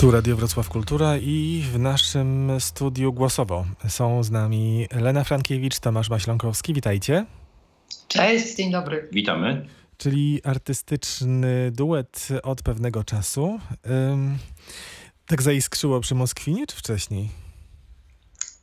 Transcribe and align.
Tu 0.00 0.10
Radio 0.10 0.36
Wrocław 0.36 0.68
Kultura 0.68 1.16
i 1.16 1.62
w 1.72 1.78
naszym 1.78 2.52
studiu 2.60 3.12
głosowo 3.12 3.66
są 3.88 4.22
z 4.22 4.30
nami 4.30 4.86
Lena 4.92 5.24
Frankiewicz, 5.24 5.78
Tomasz 5.78 6.10
Maśląkowski. 6.10 6.74
Witajcie. 6.74 7.26
Cześć, 8.08 8.56
dzień 8.56 8.72
dobry. 8.72 9.08
Witamy. 9.12 9.66
Czyli 9.98 10.40
artystyczny 10.44 11.70
duet 11.70 12.28
od 12.42 12.62
pewnego 12.62 13.04
czasu. 13.04 13.58
Ym, 14.12 14.38
tak 15.26 15.42
zaiskrzyło 15.42 16.00
przy 16.00 16.14
Moskwinie, 16.14 16.66
czy 16.66 16.76
wcześniej? 16.76 17.28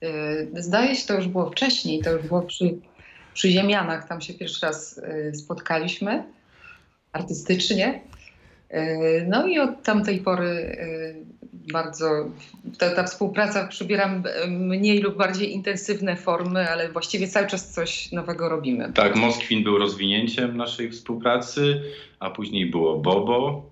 Yy, 0.01 0.63
Zdaje 0.63 0.95
się, 0.95 1.07
to 1.07 1.13
już 1.13 1.27
było 1.27 1.49
wcześniej, 1.51 2.01
to 2.01 2.11
już 2.11 2.27
było 2.27 2.41
przy, 2.41 2.77
przy 3.33 3.51
Ziemianach, 3.51 4.07
tam 4.07 4.21
się 4.21 4.33
pierwszy 4.33 4.65
raz 4.65 5.01
yy, 5.25 5.35
spotkaliśmy 5.35 6.23
artystycznie. 7.11 8.01
Yy, 8.71 9.25
No 9.27 9.47
i 9.47 9.59
od 9.59 9.83
tamtej 9.83 10.19
pory 10.19 10.77
yy, 11.15 11.37
bardzo 11.71 12.29
ta, 12.77 12.95
ta 12.95 13.03
współpraca 13.03 13.67
przybiera 13.67 14.21
mniej 14.47 14.99
lub 14.99 15.17
bardziej 15.17 15.53
intensywne 15.53 16.15
formy, 16.15 16.69
ale 16.69 16.91
właściwie 16.91 17.27
cały 17.27 17.47
czas 17.47 17.73
coś 17.73 18.11
nowego 18.11 18.49
robimy. 18.49 18.93
Tak, 18.93 19.15
Moskwin 19.15 19.63
był 19.63 19.77
rozwinięciem 19.77 20.57
naszej 20.57 20.91
współpracy, 20.91 21.81
a 22.19 22.29
później 22.29 22.65
było 22.65 22.97
Bobo, 22.97 23.69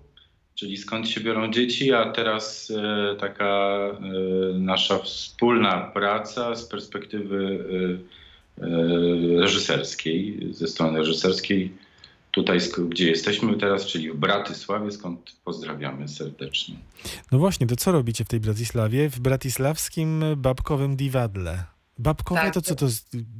czyli 0.54 0.76
skąd 0.76 1.08
się 1.08 1.20
biorą 1.20 1.50
dzieci, 1.50 1.92
a 1.92 2.12
teraz 2.12 2.72
e, 2.76 3.16
taka 3.16 3.76
e, 3.78 3.98
nasza 4.58 4.98
wspólna 4.98 5.90
praca 5.94 6.54
z 6.54 6.64
perspektywy 6.64 7.64
e, 8.60 8.64
e, 8.64 9.40
reżyserskiej, 9.40 10.48
ze 10.50 10.68
strony 10.68 10.98
reżyserskiej, 10.98 11.72
tutaj 12.36 12.58
gdzie 12.88 13.10
jesteśmy 13.10 13.56
teraz, 13.56 13.86
czyli 13.86 14.10
w 14.12 14.16
Bratysławie, 14.16 14.92
skąd 14.92 15.36
pozdrawiamy 15.44 16.08
serdecznie. 16.08 16.76
No 17.32 17.38
właśnie, 17.38 17.66
to 17.66 17.76
co 17.76 17.92
robicie 17.92 18.24
w 18.24 18.28
tej 18.28 18.40
Bratysławie? 18.40 19.08
W 19.10 19.20
bratysławskim 19.20 20.24
babkowym 20.36 20.96
diwadle. 20.96 21.64
Babkowe 21.98 22.40
Tak. 22.40 22.54
to 22.54 22.60
co 22.60 22.74
to, 22.74 22.86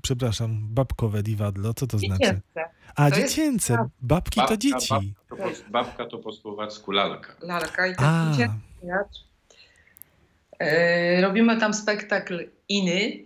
przepraszam, 0.03 0.69
babkowe 0.75 1.22
diwadlo, 1.22 1.75
co 1.75 1.86
to 1.86 1.98
znaczy? 1.98 2.20
Dziecięce. 2.22 2.64
A, 2.94 3.11
To 3.11 3.16
jest- 3.19 3.30
dziecięce, 3.30 3.88
babki 4.03 4.41
to 4.48 4.56
dzieci. 4.56 4.94
Babka 4.94 5.14
to, 5.28 5.36
po, 5.36 5.70
babka 5.70 6.06
to 6.06 6.19
po 6.19 6.33
słowacku 6.33 6.92
lalka. 6.92 7.36
Lalka 7.42 7.86
i 7.86 7.91
A, 7.98 8.33
tak. 8.38 8.50
Yy, 10.60 11.20
Robimy 11.20 11.60
tam 11.60 11.75
spektakl 11.75 12.48
Iny, 12.69 13.25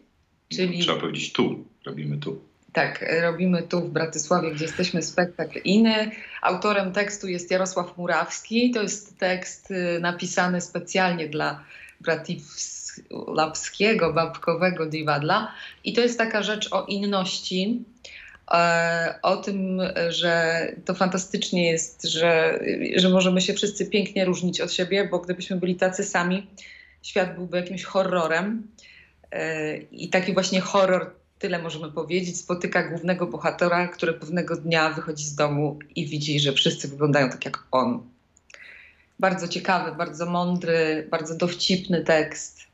czyli 0.48 0.78
Trzeba 0.80 1.00
powiedzieć 1.00 1.32
tu, 1.32 1.64
robimy 1.86 2.18
tu. 2.18 2.49
Tak, 2.72 3.04
robimy 3.22 3.62
tu 3.62 3.80
w 3.80 3.90
Bratysławie, 3.90 4.50
gdzie 4.50 4.64
jesteśmy 4.64 5.02
spektakl 5.02 5.58
Iny. 5.64 6.10
Autorem 6.42 6.92
tekstu 6.92 7.28
jest 7.28 7.50
Jarosław 7.50 7.98
Murawski. 7.98 8.70
To 8.70 8.82
jest 8.82 9.18
tekst 9.18 9.70
y, 9.70 9.98
napisany 10.00 10.60
specjalnie 10.60 11.28
dla 11.28 11.64
Bratisławskiego, 12.00 14.12
babkowego 14.12 14.86
diwadla. 14.86 15.52
I 15.84 15.92
to 15.92 16.00
jest 16.00 16.18
taka 16.18 16.42
rzecz 16.42 16.72
o 16.72 16.84
inności, 16.84 17.84
e, 18.52 19.18
o 19.22 19.36
tym, 19.36 19.80
że 20.08 20.66
to 20.84 20.94
fantastycznie 20.94 21.70
jest, 21.70 22.02
że, 22.02 22.60
że 22.96 23.08
możemy 23.08 23.40
się 23.40 23.54
wszyscy 23.54 23.86
pięknie 23.86 24.24
różnić 24.24 24.60
od 24.60 24.72
siebie, 24.72 25.08
bo 25.10 25.18
gdybyśmy 25.18 25.56
byli 25.56 25.76
tacy 25.76 26.04
sami, 26.04 26.46
świat 27.02 27.34
byłby 27.34 27.56
jakimś 27.56 27.84
horrorem. 27.84 28.66
E, 29.32 29.76
I 29.76 30.08
taki 30.08 30.34
właśnie 30.34 30.60
horror 30.60 31.19
tyle 31.40 31.62
możemy 31.62 31.92
powiedzieć, 31.92 32.38
spotyka 32.38 32.88
głównego 32.88 33.26
bohatera, 33.26 33.88
który 33.88 34.12
pewnego 34.12 34.56
dnia 34.56 34.90
wychodzi 34.90 35.24
z 35.24 35.34
domu 35.34 35.78
i 35.96 36.06
widzi, 36.06 36.40
że 36.40 36.52
wszyscy 36.52 36.88
wyglądają 36.88 37.30
tak 37.30 37.44
jak 37.44 37.64
on. 37.70 38.02
Bardzo 39.18 39.48
ciekawy, 39.48 39.96
bardzo 39.96 40.26
mądry, 40.26 41.08
bardzo 41.10 41.36
dowcipny 41.36 42.04
tekst. 42.04 42.66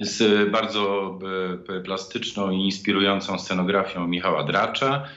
z 0.00 0.20
e, 0.22 0.50
bardzo 0.50 1.18
p- 1.66 1.80
plastyczną 1.80 2.50
i 2.50 2.64
inspirującą 2.64 3.38
scenografią 3.38 4.08
Michała 4.08 4.44
Dracza 4.44 5.08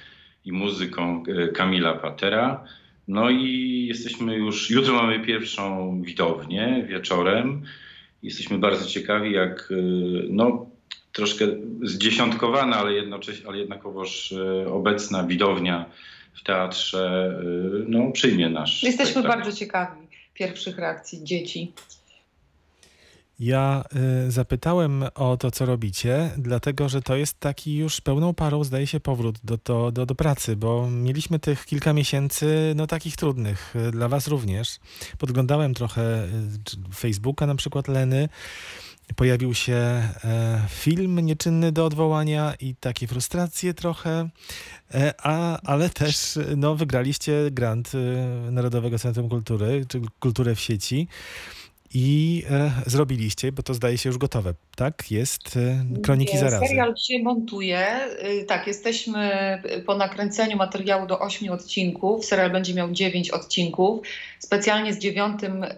i 0.46 0.52
muzyką 0.52 1.24
e, 1.28 1.48
Kamila 1.48 1.94
Patera. 1.94 2.64
No 3.08 3.30
i 3.30 3.86
jesteśmy 3.88 4.36
już, 4.36 4.70
jutro 4.70 4.94
mamy 4.94 5.20
pierwszą 5.20 6.02
widownię 6.02 6.86
wieczorem. 6.90 7.64
Jesteśmy 8.24 8.58
bardzo 8.58 8.86
ciekawi, 8.86 9.32
jak 9.32 9.70
no, 10.30 10.66
troszkę 11.16 11.46
zdziesiątkowana, 11.84 12.78
ale, 12.78 12.94
jednocześnie, 12.94 13.48
ale 13.48 13.58
jednakowoż 13.58 14.32
e, 14.32 14.68
obecna 14.72 15.24
widownia 15.24 15.86
w 16.34 16.44
teatrze 16.44 17.36
e, 17.40 17.86
no, 17.88 18.12
przyjmie 18.12 18.50
nasz 18.50 18.84
Jesteśmy 18.84 19.12
spektakl. 19.12 19.38
bardzo 19.38 19.58
ciekawi 19.58 20.02
pierwszych 20.34 20.78
reakcji 20.78 21.24
dzieci. 21.24 21.74
Ja 23.40 23.84
y, 24.28 24.32
zapytałem 24.32 25.04
o 25.16 25.38
to, 25.38 25.52
co 25.52 25.66
robicie, 25.66 26.32
dlatego 26.38 26.90
że 26.90 27.02
to 27.02 27.16
jest 27.16 27.40
taki 27.40 27.76
już 27.76 28.02
pełną 28.02 28.34
parą, 28.34 28.64
zdaje 28.64 28.88
się, 28.88 29.00
powrót 29.00 29.40
do, 29.44 29.58
do, 29.58 29.92
do, 29.92 30.06
do 30.06 30.16
pracy, 30.16 30.56
bo 30.56 30.90
mieliśmy 30.92 31.40
tych 31.40 31.66
kilka 31.66 31.94
miesięcy, 31.94 32.74
no 32.76 32.88
takich 32.88 33.16
trudnych, 33.16 33.74
dla 33.92 34.08
was 34.08 34.28
również. 34.28 34.80
Podglądałem 35.18 35.74
trochę 35.74 36.24
y, 36.24 36.94
Facebooka 36.96 37.48
na 37.48 37.56
przykład 37.56 37.88
Leny. 37.88 38.30
Pojawił 39.16 39.54
się 39.54 39.74
e, 39.74 40.12
film 40.70 41.20
Nieczynny 41.20 41.72
do 41.72 41.86
odwołania 41.86 42.54
i 42.60 42.76
takie 42.76 43.08
frustracje 43.08 43.74
trochę, 43.74 44.30
e, 44.94 45.14
a, 45.18 45.60
ale 45.62 45.90
też 45.90 46.40
no, 46.58 46.76
wygraliście 46.76 47.52
grant 47.52 47.92
y, 47.96 48.52
Narodowego 48.52 49.00
Centrum 49.00 49.30
Kultury, 49.30 49.86
czy 49.88 50.02
Kulturę 50.20 50.56
w 50.56 50.60
sieci. 50.60 51.08
I 51.98 52.44
e, 52.50 52.72
zrobiliście, 52.86 53.52
bo 53.52 53.64
to 53.64 53.74
zdaje 53.74 53.98
się 53.98 54.10
już 54.10 54.18
gotowe, 54.18 54.54
tak? 54.76 55.12
Jest 55.12 55.58
e, 55.58 55.86
Kroniki 56.04 56.34
Nie, 56.34 56.40
Zarazy. 56.40 56.66
Serial 56.68 56.96
się 56.98 57.20
montuje. 57.24 58.00
Y, 58.42 58.46
Tak, 58.46 58.68
jesteśmy 58.68 59.30
po 59.86 59.98
nakręceniu 59.98 60.58
materiału 60.58 61.08
do 61.08 61.20
8 61.20 61.52
odcinków. 61.52 62.26
Serial 62.26 62.52
będzie 62.52 62.74
miał 62.74 62.92
9 62.92 63.30
odcinków. 63.30 64.08
Specjalnie 64.40 64.94
z 64.94 65.00
dziewiątym 65.00 65.64
y, 65.64 65.70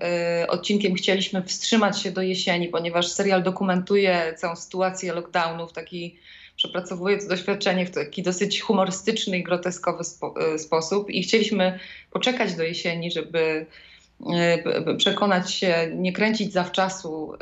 odcinkiem 0.48 0.96
chcieliśmy 0.96 1.44
wstrzymać 1.44 2.02
się 2.02 2.12
do 2.12 2.22
jesieni, 2.22 2.68
ponieważ 2.68 3.08
serial 3.08 3.44
dokumentuje 3.44 4.34
całą 4.38 4.56
sytuację 4.56 5.14
lockdownów, 5.14 5.74
taki 5.74 6.16
przepracowuje 6.56 7.18
to 7.18 7.28
doświadczenie 7.28 7.86
w 7.86 7.92
taki 7.92 8.24
dosyć 8.24 8.62
humorystyczny 8.62 9.38
i 9.38 9.44
groteskowy 9.44 10.04
spo, 10.04 10.34
y, 10.56 10.60
sposób 10.60 11.10
i 11.10 11.24
chcieliśmy 11.24 11.80
poczekać 12.12 12.54
do 12.56 12.64
jesieni, 12.64 13.12
żeby 13.12 13.66
przekonać 14.98 15.54
się, 15.54 15.92
nie 15.96 16.14
kręcić 16.14 16.54
zawczasu, 16.54 17.34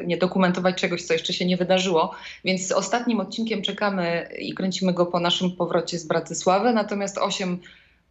y, 0.00 0.06
nie 0.06 0.16
dokumentować 0.16 0.80
czegoś, 0.80 1.02
co 1.02 1.12
jeszcze 1.12 1.32
się 1.32 1.44
nie 1.44 1.56
wydarzyło. 1.56 2.14
Więc 2.44 2.66
z 2.66 2.72
ostatnim 2.72 3.20
odcinkiem 3.20 3.62
czekamy 3.62 4.28
i 4.38 4.54
kręcimy 4.54 4.92
go 4.92 5.06
po 5.06 5.20
naszym 5.20 5.50
powrocie 5.56 5.98
z 5.98 6.06
Bratysławy, 6.06 6.72
natomiast 6.72 7.18
osiem 7.18 7.58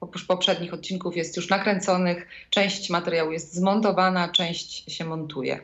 oprócz 0.01 0.25
poprzednich 0.25 0.73
odcinków 0.73 1.17
jest 1.17 1.37
już 1.37 1.49
nakręconych, 1.49 2.27
część 2.49 2.89
materiału 2.89 3.31
jest 3.31 3.53
zmontowana, 3.53 4.29
część 4.29 4.93
się 4.93 5.05
montuje. 5.05 5.59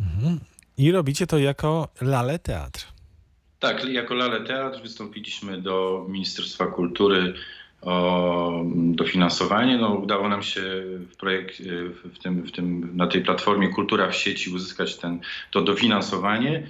Mhm. 0.00 0.40
I 0.78 0.92
robicie 0.92 1.26
to 1.26 1.38
jako 1.38 1.88
Lale 2.00 2.38
Teatr. 2.38 2.86
Tak, 3.58 3.84
jako 3.84 4.14
Lale 4.14 4.40
Teatr 4.40 4.82
wystąpiliśmy 4.82 5.62
do 5.62 6.06
Ministerstwa 6.08 6.66
Kultury 6.66 7.34
o 7.82 8.64
dofinansowanie. 8.74 9.78
No, 9.78 9.94
udało 9.94 10.28
nam 10.28 10.42
się 10.42 10.62
w 11.10 11.16
projekt, 11.16 11.62
w 12.14 12.18
tym, 12.18 12.42
w 12.42 12.52
tym, 12.52 12.96
na 12.96 13.06
tej 13.06 13.22
platformie 13.22 13.68
Kultura 13.68 14.08
w 14.08 14.16
sieci 14.16 14.50
uzyskać 14.50 14.96
ten, 14.96 15.20
to 15.50 15.62
dofinansowanie. 15.62 16.66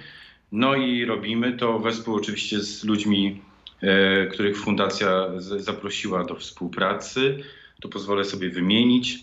No 0.51 0.75
i 0.75 1.05
robimy 1.05 1.53
to 1.53 1.79
wespół 1.79 2.15
oczywiście 2.15 2.59
z 2.59 2.83
ludźmi, 2.83 3.41
e, 3.81 4.25
których 4.27 4.57
fundacja 4.57 5.27
z, 5.37 5.63
zaprosiła 5.63 6.23
do 6.23 6.35
współpracy. 6.35 7.43
Tu 7.81 7.89
pozwolę 7.89 8.25
sobie 8.25 8.49
wymienić. 8.49 9.19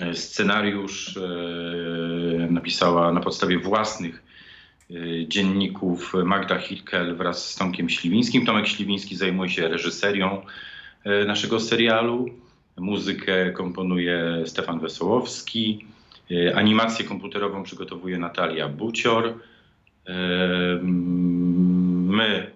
E, 0.00 0.14
Scenariusz 0.14 1.16
e, 1.16 1.20
napisała 2.50 3.12
na 3.12 3.20
podstawie 3.20 3.58
własnych 3.58 4.22
e, 4.90 4.94
dzienników 5.28 6.12
Magda 6.24 6.58
Hilkel 6.58 7.16
wraz 7.16 7.50
z 7.50 7.56
Tomkiem 7.56 7.88
Śliwińskim. 7.88 8.46
Tomek 8.46 8.68
Śliwiński 8.68 9.16
zajmuje 9.16 9.50
się 9.50 9.68
reżyserią 9.68 10.42
e, 10.42 10.75
naszego 11.26 11.60
serialu. 11.60 12.28
Muzykę 12.76 13.52
komponuje 13.52 14.42
Stefan 14.46 14.80
Wesołowski. 14.80 15.86
E, 16.30 16.56
Animację 16.56 17.04
komputerową 17.04 17.62
przygotowuje 17.62 18.18
Natalia 18.18 18.68
Bucior. 18.68 19.34
E, 20.06 20.14
My, 20.82 22.50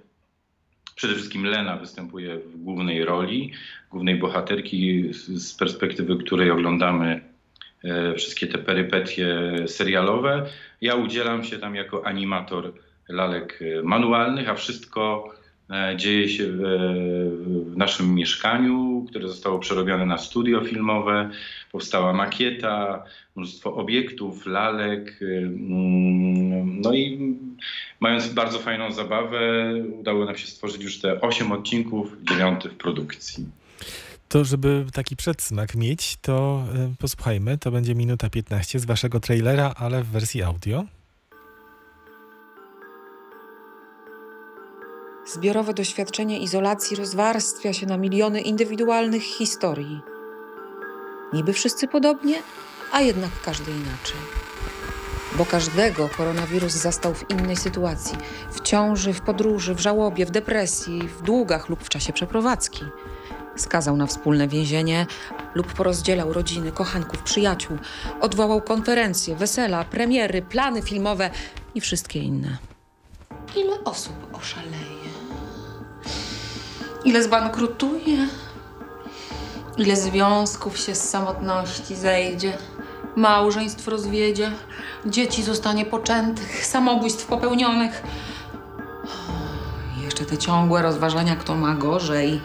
przede 0.96 1.14
wszystkim 1.14 1.44
Lena 1.46 1.76
występuje 1.76 2.38
w 2.38 2.56
głównej 2.62 3.04
roli, 3.04 3.52
głównej 3.90 4.16
bohaterki, 4.18 5.08
z- 5.14 5.54
perspektywy 5.54 6.16
której 6.16 6.50
oglądamy 6.50 7.20
e, 7.84 8.14
wszystkie 8.14 8.46
te 8.46 8.58
perypetie 8.58 9.36
serialowe. 9.66 10.46
Ja 10.80 10.94
udzielam 10.94 11.44
się 11.44 11.58
tam 11.58 11.74
jako 11.74 12.06
animator 12.06 12.72
lalek 13.08 13.58
e, 13.62 13.82
manualnych, 13.82 14.48
a 14.48 14.54
wszystko 14.54 15.28
e, 15.34 15.39
dzieje 15.96 16.28
się 16.28 16.44
w, 16.46 16.60
w 17.72 17.76
naszym 17.76 18.14
mieszkaniu, 18.14 19.06
które 19.08 19.28
zostało 19.28 19.58
przerobione 19.58 20.06
na 20.06 20.18
studio 20.18 20.60
filmowe. 20.60 21.30
Powstała 21.72 22.12
makieta, 22.12 23.04
mnóstwo 23.36 23.74
obiektów, 23.74 24.46
lalek. 24.46 25.22
y, 25.22 25.36
mm, 25.36 26.80
No 26.80 26.94
i 26.94 27.36
mając 28.00 28.28
bardzo 28.28 28.58
fajną 28.58 28.92
zabawę, 28.92 29.74
udało 29.98 30.24
nam 30.24 30.36
się 30.36 30.46
stworzyć 30.46 30.82
już 30.82 31.00
te 31.00 31.20
8 31.20 31.52
odcinków, 31.52 32.16
dziewiąty 32.30 32.68
w 32.68 32.74
produkcji. 32.74 33.46
To, 34.28 34.44
żeby 34.44 34.84
taki 34.92 35.16
przedsmak 35.16 35.74
mieć, 35.74 36.16
to 36.16 36.64
y, 36.92 36.96
posłuchajmy. 36.96 37.58
To 37.58 37.70
będzie 37.70 37.94
minuta 37.94 38.30
15 38.30 38.78
z 38.78 38.84
waszego 38.84 39.20
trailera, 39.20 39.74
ale 39.76 40.02
w 40.02 40.06
wersji 40.06 40.42
audio. 40.42 40.84
Zbiorowe 45.32 45.74
doświadczenie 45.74 46.38
izolacji 46.38 46.96
rozwarstwia 46.96 47.72
się 47.72 47.86
na 47.86 47.96
miliony 47.96 48.40
indywidualnych 48.40 49.22
historii. 49.22 50.00
Niby 51.32 51.52
wszyscy 51.52 51.88
podobnie, 51.88 52.42
a 52.92 53.00
jednak 53.00 53.30
każdy 53.44 53.70
inaczej. 53.70 54.20
Bo 55.38 55.46
każdego 55.46 56.08
koronawirus 56.08 56.72
zastał 56.72 57.14
w 57.14 57.30
innej 57.30 57.56
sytuacji 57.56 58.18
w 58.50 58.60
ciąży, 58.60 59.12
w 59.12 59.20
podróży, 59.20 59.74
w 59.74 59.80
żałobie, 59.80 60.26
w 60.26 60.30
depresji, 60.30 61.02
w 61.02 61.22
długach 61.22 61.68
lub 61.68 61.84
w 61.84 61.88
czasie 61.88 62.12
przeprowadzki. 62.12 62.84
Skazał 63.56 63.96
na 63.96 64.06
wspólne 64.06 64.48
więzienie 64.48 65.06
lub 65.54 65.72
porozdzielał 65.72 66.32
rodziny, 66.32 66.72
kochanków, 66.72 67.22
przyjaciół. 67.22 67.78
Odwołał 68.20 68.62
konferencje, 68.62 69.36
wesela, 69.36 69.84
premiery, 69.84 70.42
plany 70.42 70.82
filmowe 70.82 71.30
i 71.74 71.80
wszystkie 71.80 72.18
inne. 72.18 72.58
Ile 73.56 73.84
osób 73.84 74.14
oszaleje? 74.32 74.99
Ile 77.04 77.22
zbankrutuje? 77.22 78.28
Ile 79.76 79.96
związków 79.96 80.78
się 80.78 80.94
z 80.94 81.10
samotności 81.10 81.96
zejdzie? 81.96 82.58
Małżeństw 83.16 83.88
rozwiedzie? 83.88 84.52
Dzieci 85.06 85.42
zostanie 85.42 85.84
poczętych? 85.84 86.66
Samobójstw 86.66 87.26
popełnionych? 87.26 88.02
Jeszcze 90.04 90.24
te 90.24 90.38
ciągłe 90.38 90.82
rozważania, 90.82 91.36
kto 91.36 91.54
ma 91.54 91.74
gorzej. 91.74 92.40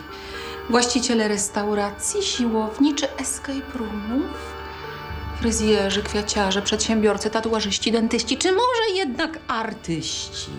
Właściciele 0.69 1.27
restauracji, 1.27 2.23
siłowni 2.23 2.95
czy 2.95 3.15
escape 3.17 3.77
roomów? 3.77 4.55
Fryzjerzy, 5.39 6.03
kwiaciarze, 6.03 6.61
przedsiębiorcy, 6.61 7.29
tatuażyści, 7.29 7.91
dentyści, 7.91 8.37
czy 8.37 8.51
może 8.51 8.95
jednak 8.95 9.39
artyści? 9.47 10.51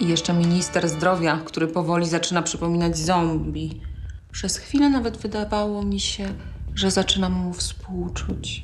I 0.00 0.08
jeszcze 0.08 0.32
minister 0.32 0.88
zdrowia, 0.88 1.40
który 1.44 1.66
powoli 1.66 2.06
zaczyna 2.06 2.42
przypominać 2.42 2.98
zombie. 2.98 3.80
Przez 4.32 4.56
chwilę 4.56 4.90
nawet 4.90 5.16
wydawało 5.16 5.82
mi 5.82 6.00
się, 6.00 6.34
że 6.74 6.90
zaczynam 6.90 7.32
mu 7.32 7.52
współczuć. 7.52 8.62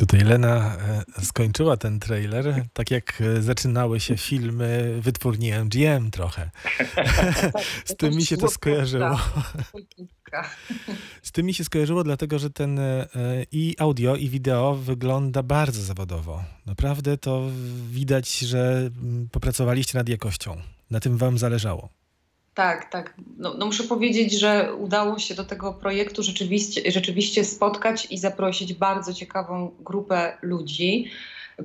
Tutaj 0.00 0.20
Lena 0.20 0.76
e, 1.18 1.24
skończyła 1.24 1.76
ten 1.76 2.00
trailer, 2.00 2.64
tak 2.72 2.90
jak 2.90 3.20
e, 3.20 3.42
zaczynały 3.42 4.00
się 4.00 4.16
filmy 4.30 4.98
wytwórni 5.00 5.52
MGM 5.52 6.10
trochę. 6.10 6.50
Z 7.84 7.96
tym 7.96 8.14
mi 8.14 8.26
się 8.26 8.36
to 8.36 8.48
skojarzyło. 8.48 9.18
Z 11.22 11.32
tym 11.32 11.46
mi 11.46 11.54
się 11.54 11.64
skojarzyło, 11.64 12.04
dlatego 12.04 12.38
że 12.38 12.50
ten 12.50 12.78
e, 12.78 13.06
i 13.52 13.76
audio, 13.78 14.16
i 14.16 14.28
wideo 14.28 14.74
wygląda 14.74 15.42
bardzo 15.42 15.82
zawodowo. 15.82 16.44
Naprawdę 16.66 17.18
to 17.18 17.48
widać, 17.90 18.38
że 18.38 18.90
mm, 19.02 19.28
popracowaliście 19.32 19.98
nad 19.98 20.08
jakością. 20.08 20.56
Na 20.90 21.00
tym 21.00 21.16
wam 21.16 21.38
zależało. 21.38 21.88
Tak, 22.54 22.90
tak. 22.90 23.14
No, 23.36 23.54
no 23.58 23.66
muszę 23.66 23.84
powiedzieć, 23.84 24.32
że 24.32 24.74
udało 24.74 25.18
się 25.18 25.34
do 25.34 25.44
tego 25.44 25.72
projektu 25.72 26.22
rzeczywiście, 26.22 26.90
rzeczywiście 26.90 27.44
spotkać 27.44 28.06
i 28.10 28.18
zaprosić 28.18 28.74
bardzo 28.74 29.14
ciekawą 29.14 29.70
grupę 29.80 30.38
ludzi. 30.42 31.10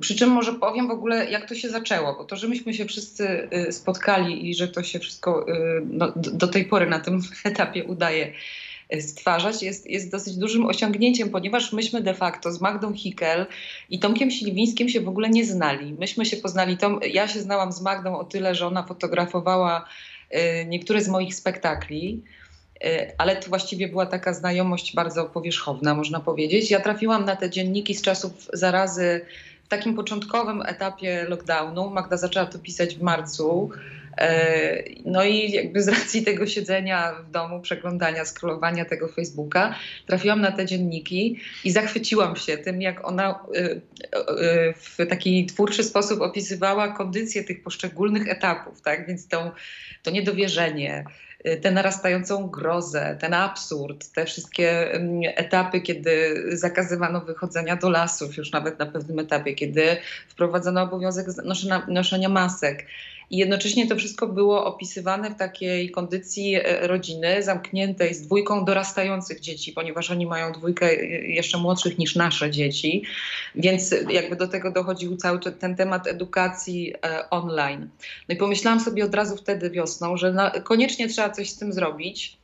Przy 0.00 0.16
czym 0.16 0.30
może 0.30 0.52
powiem 0.52 0.88
w 0.88 0.90
ogóle, 0.90 1.30
jak 1.30 1.48
to 1.48 1.54
się 1.54 1.70
zaczęło, 1.70 2.14
bo 2.14 2.24
to, 2.24 2.36
że 2.36 2.48
myśmy 2.48 2.74
się 2.74 2.84
wszyscy 2.84 3.48
y, 3.68 3.72
spotkali 3.72 4.50
i 4.50 4.54
że 4.54 4.68
to 4.68 4.82
się 4.82 4.98
wszystko 4.98 5.48
y, 5.48 5.82
no, 5.90 6.12
do 6.16 6.48
tej 6.48 6.64
pory 6.64 6.86
na 6.86 7.00
tym 7.00 7.20
etapie 7.44 7.84
udaje 7.84 8.32
y, 8.94 9.02
stwarzać, 9.02 9.62
jest, 9.62 9.90
jest 9.90 10.10
dosyć 10.10 10.36
dużym 10.36 10.66
osiągnięciem, 10.66 11.30
ponieważ 11.30 11.72
myśmy 11.72 12.00
de 12.00 12.14
facto 12.14 12.52
z 12.52 12.60
Magdą 12.60 12.94
Hikel 12.94 13.46
i 13.90 13.98
Tomkiem 13.98 14.30
Śliwińskim 14.30 14.88
się 14.88 15.00
w 15.00 15.08
ogóle 15.08 15.30
nie 15.30 15.44
znali. 15.44 15.94
Myśmy 15.94 16.26
się 16.26 16.36
poznali, 16.36 16.76
Tom, 16.76 17.00
ja 17.12 17.28
się 17.28 17.40
znałam 17.40 17.72
z 17.72 17.80
Magdą 17.80 18.18
o 18.18 18.24
tyle, 18.24 18.54
że 18.54 18.66
ona 18.66 18.82
fotografowała 18.82 19.86
niektóre 20.66 21.00
z 21.00 21.08
moich 21.08 21.34
spektakli, 21.34 22.22
y, 22.84 23.12
ale 23.18 23.36
to 23.36 23.48
właściwie 23.48 23.88
była 23.88 24.06
taka 24.06 24.32
znajomość 24.32 24.94
bardzo 24.94 25.24
powierzchowna, 25.24 25.94
można 25.94 26.20
powiedzieć. 26.20 26.70
Ja 26.70 26.80
trafiłam 26.80 27.24
na 27.24 27.36
te 27.36 27.50
dzienniki 27.50 27.94
z 27.94 28.02
czasów 28.02 28.32
zarazy 28.52 29.20
w 29.64 29.68
takim 29.68 29.94
początkowym 29.94 30.62
etapie 30.62 31.26
lockdownu. 31.28 31.90
Magda 31.90 32.16
zaczęła 32.16 32.46
to 32.46 32.58
pisać 32.58 32.96
w 32.96 33.02
marcu. 33.02 33.70
E, 34.18 34.84
No 35.04 35.24
i 35.24 35.50
jakby 35.50 35.82
z 35.82 35.88
racji 35.88 36.24
tego 36.24 36.46
siedzenia 36.46 37.12
w 37.12 37.30
domu, 37.30 37.60
przeglądania, 37.60 38.24
scrollowania 38.24 38.84
tego 38.84 39.08
Facebooka, 39.08 39.74
trafiłam 40.06 40.40
na 40.40 40.52
te 40.52 40.66
dzienniki 40.66 41.40
i 41.64 41.70
zachwyciłam 41.70 42.36
się 42.36 42.58
tym, 42.58 42.82
jak 42.82 43.08
ona 43.08 43.40
y, 43.54 43.60
y, 43.60 43.80
w 44.76 44.96
taki 45.08 45.46
twórczy 45.46 45.84
sposób 45.84 46.20
opisywała 46.20 46.88
kondycję 46.88 47.44
tych 47.44 47.62
poszczególnych 47.62 48.28
etapów, 48.28 48.80
tak? 48.82 49.06
Więc 49.06 49.28
tą, 49.28 49.50
to 50.02 50.10
niedowierzenie, 50.10 51.04
tę 51.62 51.70
narastającą 51.70 52.46
grozę, 52.46 53.16
ten 53.20 53.34
absurd, 53.34 54.12
te 54.12 54.24
wszystkie 54.24 54.92
mm, 54.92 55.20
etapy, 55.36 55.80
kiedy 55.80 56.44
zakazywano 56.52 57.20
wychodzenia 57.20 57.76
do 57.76 57.90
lasów, 57.90 58.36
już 58.36 58.52
nawet 58.52 58.78
na 58.78 58.86
pewnym 58.86 59.18
etapie, 59.18 59.54
kiedy 59.54 59.96
wprowadzono 60.28 60.82
obowiązek 60.82 61.26
noszenia, 61.44 61.86
noszenia 61.88 62.28
masek. 62.28 62.86
I 63.30 63.36
jednocześnie 63.36 63.88
to 63.88 63.96
wszystko 63.96 64.26
było 64.26 64.64
opisywane 64.64 65.30
w 65.30 65.36
takiej 65.36 65.90
kondycji 65.90 66.54
e, 66.54 66.86
rodziny 66.86 67.42
zamkniętej 67.42 68.14
z 68.14 68.22
dwójką 68.22 68.64
dorastających 68.64 69.40
dzieci, 69.40 69.72
ponieważ 69.72 70.10
oni 70.10 70.26
mają 70.26 70.52
dwójkę 70.52 70.90
e, 70.90 71.04
jeszcze 71.26 71.58
młodszych 71.58 71.98
niż 71.98 72.16
nasze 72.16 72.50
dzieci. 72.50 73.02
Więc 73.54 73.94
jakby 74.10 74.36
do 74.36 74.48
tego 74.48 74.70
dochodził 74.70 75.16
cały 75.16 75.40
ten 75.40 75.76
temat 75.76 76.06
edukacji 76.06 76.94
e, 77.04 77.30
online. 77.30 77.88
No 78.28 78.34
i 78.34 78.38
pomyślałam 78.38 78.80
sobie 78.80 79.04
od 79.04 79.14
razu 79.14 79.36
wtedy 79.36 79.70
wiosną, 79.70 80.16
że 80.16 80.52
koniecznie 80.64 81.08
trzeba 81.08 81.30
coś 81.30 81.50
z 81.50 81.58
tym 81.58 81.72
zrobić. 81.72 82.38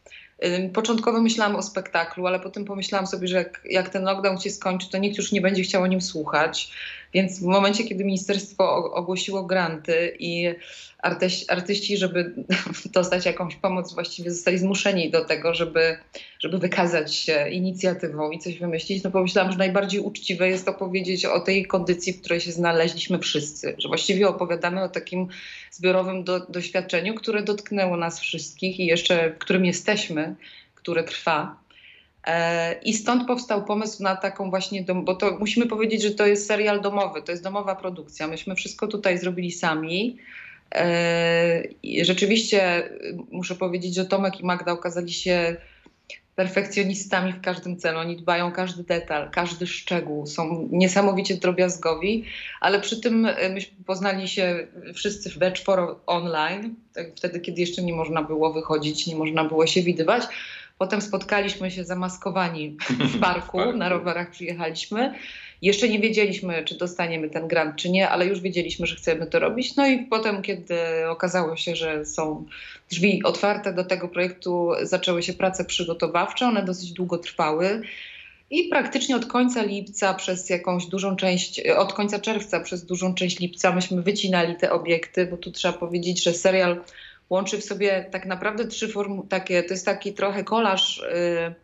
Początkowo 0.75 1.21
myślałam 1.21 1.57
o 1.57 1.63
spektaklu, 1.63 2.27
ale 2.27 2.41
potem 2.41 2.65
pomyślałam 2.65 3.07
sobie, 3.07 3.29
że 3.29 3.37
jak, 3.37 3.61
jak 3.71 3.89
ten 3.89 4.03
lockdown 4.03 4.41
się 4.41 4.51
skończy, 4.51 4.91
to 4.91 4.99
nikt 4.99 5.17
już 5.17 5.33
nie 5.33 5.41
będzie 5.41 5.63
chciał 5.63 5.83
o 5.83 5.87
nim 5.87 6.01
słuchać. 6.01 6.73
Więc 7.15 7.41
w 7.41 7.43
momencie, 7.43 7.85
kiedy 7.85 8.05
ministerstwo 8.05 8.93
ogłosiło 8.95 9.43
granty 9.43 10.17
i 10.19 10.55
artyści, 10.99 11.51
artyści, 11.51 11.97
żeby 11.97 12.35
dostać 12.95 13.27
jakąś 13.27 13.57
pomoc, 13.57 13.95
właściwie 13.95 14.31
zostali 14.31 14.59
zmuszeni 14.59 15.11
do 15.11 15.25
tego, 15.25 15.55
żeby, 15.55 15.97
żeby 16.39 16.59
wykazać 16.59 17.15
się 17.15 17.49
inicjatywą 17.51 18.31
i 18.31 18.39
coś 18.39 18.59
wymyślić, 18.59 19.03
no 19.03 19.11
pomyślałam, 19.11 19.53
że 19.53 19.59
najbardziej 19.59 20.01
uczciwe 20.01 20.49
jest 20.49 20.69
opowiedzieć 20.69 21.25
o 21.25 21.41
tej 21.41 21.67
kondycji, 21.67 22.13
w 22.13 22.21
której 22.21 22.41
się 22.41 22.53
znaleźliśmy 22.53 23.19
wszyscy. 23.19 23.75
Że 23.79 23.89
właściwie 23.89 24.29
opowiadamy 24.29 24.83
o 24.83 24.89
takim 24.89 25.29
zbiorowym 25.71 26.25
do, 26.25 26.41
doświadczeniu, 26.41 27.15
które 27.15 27.43
dotknęło 27.43 27.97
nas 27.97 28.21
wszystkich 28.21 28.81
i 28.81 28.87
jeszcze 28.87 29.31
w 29.31 29.39
którym 29.39 29.65
jesteśmy, 29.65 30.35
które 30.75 31.05
trwa. 31.05 31.62
E, 32.27 32.81
I 32.83 32.95
stąd 32.95 33.27
powstał 33.27 33.65
pomysł 33.65 34.03
na 34.03 34.17
taką 34.17 34.51
właśnie, 34.51 34.83
dom, 34.83 35.05
bo 35.05 35.15
to 35.15 35.37
musimy 35.41 35.67
powiedzieć, 35.67 36.03
że 36.03 36.11
to 36.11 36.27
jest 36.27 36.47
serial 36.47 36.81
domowy, 36.81 37.23
to 37.23 37.33
jest 37.33 37.45
domowa 37.45 37.77
produkcja. 37.77 38.27
Myśmy 38.27 38.55
wszystko 38.55 38.87
tutaj 38.87 39.19
zrobili 39.19 39.53
sami. 39.53 40.19
E, 40.75 41.63
Rzeczywiście 42.03 42.87
y, 42.87 43.17
muszę 43.31 43.55
powiedzieć, 43.55 43.95
że 43.95 44.05
Tomek 44.05 44.41
i 44.41 44.45
Magda 44.45 44.73
okazali 44.73 45.13
się 45.13 45.57
perfekcjonistami 46.37 47.33
w 47.33 47.41
każdym 47.41 47.77
celu. 47.77 47.99
Oni 47.99 48.17
dbają 48.17 48.47
o 48.47 48.53
każdy 48.53 48.85
detal, 48.85 49.31
każdy 49.31 49.67
szczegół, 49.67 50.27
są 50.27 50.69
niesamowicie 50.73 51.37
drobiazgowi, 51.37 52.25
ale 52.61 52.81
przy 52.81 53.01
tym 53.01 53.29
myśmy 53.51 53.85
poznali 53.87 54.29
się 54.29 54.67
wszyscy 54.95 55.39
we 55.39 55.53
czworo 55.53 56.01
online, 56.07 56.75
tak, 56.95 57.07
wtedy 57.17 57.41
kiedy 57.41 57.61
jeszcze 57.61 57.83
nie 57.83 57.95
można 57.95 58.23
było 58.23 58.53
wychodzić, 58.53 59.07
nie 59.07 59.17
można 59.17 59.45
było 59.45 59.67
się 59.67 59.83
widywać. 59.83 60.23
Potem 60.83 61.01
spotkaliśmy 61.01 61.71
się 61.71 61.85
zamaskowani 61.85 62.77
w 63.15 63.21
parku, 63.21 63.73
na 63.73 63.89
rowerach 63.89 64.31
przyjechaliśmy. 64.31 65.15
Jeszcze 65.63 65.89
nie 65.89 65.99
wiedzieliśmy, 65.99 66.65
czy 66.65 66.79
dostaniemy 66.79 67.31
ten 67.31 67.49
grant, 67.49 67.77
czy 67.77 67.91
nie, 67.91 68.09
ale 68.09 68.27
już 68.27 68.41
wiedzieliśmy, 68.41 68.87
że 68.87 68.97
chcemy 68.97 69.27
to 69.27 69.39
robić. 69.39 69.77
No 69.77 69.87
i 69.87 69.99
potem, 69.99 70.43
kiedy 70.43 70.75
okazało 71.09 71.57
się, 71.57 71.77
że 71.77 72.07
są 72.07 72.47
drzwi 72.91 73.23
otwarte 73.25 73.73
do 73.73 73.85
tego 73.85 74.09
projektu, 74.09 74.71
zaczęły 74.83 75.23
się 75.23 75.33
prace 75.33 75.65
przygotowawcze. 75.65 76.47
One 76.47 76.65
dosyć 76.65 76.93
długo 76.93 77.19
trwały. 77.19 77.83
I 78.51 78.69
praktycznie 78.69 79.17
od 79.17 79.27
końca 79.27 79.63
lipca 79.63 80.15
przez 80.15 80.51
jakąś 80.51 80.87
dużą 80.87 81.17
część, 81.17 81.61
od 81.61 81.93
końca 81.93 82.19
czerwca 82.19 82.61
przez 82.61 82.85
dużą 82.85 83.15
część 83.15 83.41
lipca 83.41 83.73
myśmy 83.73 84.03
wycinali 84.03 84.57
te 84.57 84.73
obiekty, 84.73 85.27
bo 85.27 85.37
tu 85.37 85.51
trzeba 85.51 85.79
powiedzieć, 85.79 86.23
że 86.25 86.33
serial 86.33 86.81
łączy 87.33 87.59
w 87.59 87.65
sobie 87.65 88.07
tak 88.11 88.27
naprawdę 88.27 88.67
trzy 88.67 88.89
formy, 88.89 89.23
takie, 89.29 89.63
to 89.63 89.75
jest 89.75 89.87
taki 89.87 90.13
trochę 90.13 90.45
kolaż 90.45 90.99
y, 90.99 91.55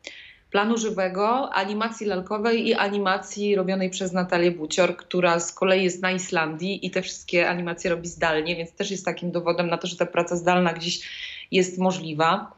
planu 0.51 0.79
żywego, 0.79 1.55
animacji 1.55 2.07
lalkowej 2.07 2.69
i 2.69 2.75
animacji 2.75 3.57
robionej 3.57 3.91
przez 3.91 4.13
Natalię 4.13 4.51
Bucior, 4.51 4.97
która 4.97 5.41
z 5.41 5.53
kolei 5.53 5.85
jest 5.85 6.03
na 6.03 6.11
Islandii 6.11 6.87
i 6.87 6.91
te 6.91 7.03
wszystkie 7.03 7.49
animacje 7.49 7.91
robi 7.91 8.09
zdalnie, 8.09 8.57
więc 8.57 8.73
też 8.73 8.91
jest 8.91 9.05
takim 9.05 9.31
dowodem 9.31 9.71
na 9.71 9.79
to, 9.79 9.87
że 9.87 9.97
ta 9.97 10.07
praca 10.07 10.37
zdalna 10.37 10.73
gdzieś 10.73 11.01
jest 11.51 11.79
możliwa 11.79 12.53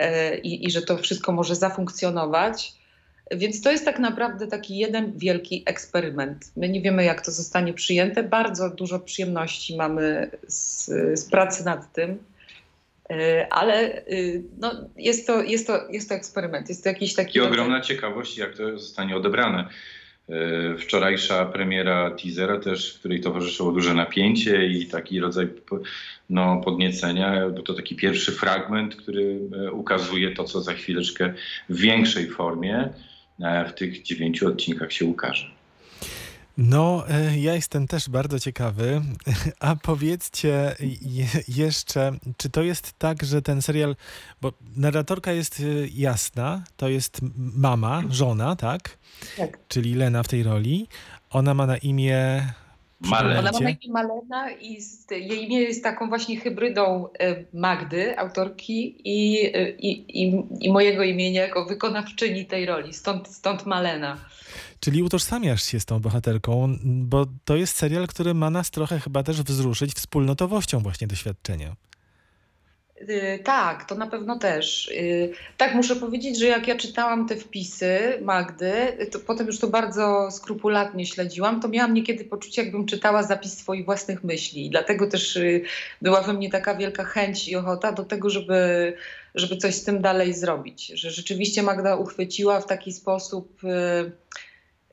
y, 0.00 0.38
i, 0.38 0.66
i 0.66 0.70
że 0.70 0.82
to 0.82 0.98
wszystko 0.98 1.32
może 1.32 1.54
zafunkcjonować. 1.54 2.72
Więc 3.30 3.62
to 3.62 3.72
jest 3.72 3.84
tak 3.84 3.98
naprawdę 3.98 4.46
taki 4.46 4.78
jeden 4.78 5.18
wielki 5.18 5.62
eksperyment. 5.66 6.52
My 6.56 6.68
nie 6.68 6.80
wiemy, 6.80 7.04
jak 7.04 7.24
to 7.24 7.30
zostanie 7.30 7.74
przyjęte. 7.74 8.22
Bardzo 8.22 8.70
dużo 8.70 8.98
przyjemności 8.98 9.76
mamy 9.76 10.30
z, 10.48 10.86
z 11.20 11.24
pracy 11.24 11.64
nad 11.64 11.92
tym. 11.92 12.18
E, 13.10 13.46
Ale 13.50 14.06
y, 14.08 14.44
no, 14.58 14.72
jest, 14.96 15.26
to, 15.26 15.42
jest, 15.42 15.66
to, 15.66 15.88
jest 15.90 16.08
to 16.08 16.14
eksperyment, 16.14 16.68
jest 16.68 16.82
to 16.82 16.88
jakiś 16.88 17.14
taki. 17.14 17.38
I 17.38 17.42
ogromna 17.42 17.80
ciekawość, 17.80 18.38
jak 18.38 18.56
to 18.56 18.78
zostanie 18.78 19.16
odebrane. 19.16 19.68
E, 20.28 20.78
Wczorajsza 20.78 21.44
premiera 21.44 22.10
teasera 22.10 22.60
też, 22.60 22.94
w 22.94 22.98
której 22.98 23.20
towarzyszyło 23.20 23.72
duże 23.72 23.94
napięcie 23.94 24.66
i 24.66 24.86
taki 24.86 25.20
rodzaj 25.20 25.48
no, 26.30 26.60
podniecenia, 26.64 27.48
bo 27.48 27.62
to 27.62 27.74
taki 27.74 27.96
pierwszy 27.96 28.32
fragment, 28.32 28.96
który 28.96 29.40
e, 29.66 29.72
ukazuje 29.72 30.34
to, 30.34 30.44
co 30.44 30.60
za 30.60 30.72
chwileczkę 30.72 31.34
w 31.68 31.80
większej 31.80 32.30
formie 32.30 32.88
w 33.68 33.72
tych 33.72 34.02
dziewięciu 34.02 34.48
odcinkach 34.48 34.92
się 34.92 35.04
ukaże. 35.04 35.55
No, 36.56 37.08
e, 37.08 37.38
ja 37.38 37.54
jestem 37.54 37.86
też 37.86 38.08
bardzo 38.08 38.40
ciekawy. 38.40 39.02
A 39.60 39.76
powiedzcie 39.76 40.76
je, 41.00 41.26
jeszcze, 41.48 42.12
czy 42.36 42.50
to 42.50 42.62
jest 42.62 42.92
tak, 42.98 43.22
że 43.22 43.42
ten 43.42 43.62
serial, 43.62 43.96
bo 44.40 44.52
narratorka 44.76 45.32
jest 45.32 45.60
e, 45.60 45.64
jasna, 45.94 46.64
to 46.76 46.88
jest 46.88 47.20
mama, 47.36 48.02
żona, 48.10 48.56
tak? 48.56 48.98
Tak. 49.36 49.58
Czyli 49.68 49.94
Lena 49.94 50.22
w 50.22 50.28
tej 50.28 50.42
roli. 50.42 50.88
Ona 51.30 51.54
ma 51.54 51.66
na 51.66 51.76
imię. 51.76 52.52
Malena. 53.00 53.40
Ona 53.40 53.52
ma 53.52 53.60
na 53.60 53.70
imię 53.70 53.92
Malena 53.92 54.50
i 54.50 54.80
z, 54.80 55.10
jej 55.10 55.44
imię 55.44 55.60
jest 55.60 55.82
taką 55.82 56.08
właśnie 56.08 56.40
hybrydą 56.40 57.08
e, 57.18 57.44
Magdy, 57.54 58.18
autorki, 58.18 59.00
i, 59.04 59.46
e, 59.54 59.70
i, 59.70 60.22
i, 60.22 60.42
i 60.60 60.72
mojego 60.72 61.02
imienia 61.02 61.42
jako 61.42 61.64
wykonawczyni 61.64 62.46
tej 62.46 62.66
roli. 62.66 62.92
Stąd, 62.92 63.28
stąd 63.28 63.66
Malena. 63.66 64.16
Czyli 64.80 65.02
utożsamiasz 65.02 65.62
się 65.62 65.80
z 65.80 65.84
tą 65.84 66.00
bohaterką, 66.00 66.76
bo 66.84 67.26
to 67.44 67.56
jest 67.56 67.76
serial, 67.76 68.06
który 68.06 68.34
ma 68.34 68.50
nas 68.50 68.70
trochę 68.70 69.00
chyba 69.00 69.22
też 69.22 69.42
wzruszyć 69.42 69.92
wspólnotowością 69.92 70.80
właśnie 70.80 71.06
doświadczenia. 71.06 71.76
Y, 73.00 73.40
Tak, 73.44 73.84
to 73.84 73.94
na 73.94 74.06
pewno 74.06 74.38
też. 74.38 74.88
Y, 74.88 75.32
Tak, 75.56 75.74
muszę 75.74 75.96
powiedzieć, 75.96 76.38
że 76.38 76.46
jak 76.46 76.68
ja 76.68 76.76
czytałam 76.76 77.28
te 77.28 77.36
wpisy 77.36 78.18
Magdy, 78.22 78.72
to 79.12 79.18
potem 79.20 79.46
już 79.46 79.58
to 79.58 79.66
bardzo 79.66 80.30
skrupulatnie 80.30 81.06
śledziłam, 81.06 81.60
to 81.60 81.68
miałam 81.68 81.94
niekiedy 81.94 82.24
poczucie, 82.24 82.62
jakbym 82.62 82.86
czytała 82.86 83.22
zapis 83.22 83.58
swoich 83.58 83.84
własnych 83.84 84.24
myśli. 84.24 84.70
Dlatego 84.70 85.06
też 85.06 85.36
y, 85.36 85.62
była 86.02 86.22
we 86.22 86.32
mnie 86.32 86.50
taka 86.50 86.74
wielka 86.74 87.04
chęć 87.04 87.48
i 87.48 87.56
ochota 87.56 87.92
do 87.92 88.04
tego, 88.04 88.30
żeby, 88.30 88.92
żeby 89.34 89.56
coś 89.56 89.74
z 89.74 89.84
tym 89.84 90.00
dalej 90.02 90.34
zrobić. 90.34 90.86
Że 90.86 91.10
rzeczywiście 91.10 91.62
Magda 91.62 91.96
uchwyciła 91.96 92.60
w 92.60 92.66
taki 92.66 92.92
sposób 92.92 93.64
y, 93.64 94.12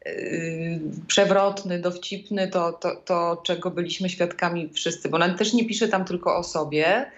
y, 0.10 0.80
przewrotny, 1.08 1.80
dowcipny 1.80 2.48
to, 2.48 2.74
to, 2.74 2.96
to, 2.96 3.42
czego 3.46 3.72
byliśmy 3.72 4.10
świadkami 4.10 4.70
wszyscy. 4.74 5.10
Bo 5.10 5.16
ona 5.16 5.34
też 5.34 5.54
nie 5.54 5.66
pisze 5.66 5.88
tam 5.88 6.06
tylko 6.06 6.38
o 6.38 6.44
sobie, 6.44 7.12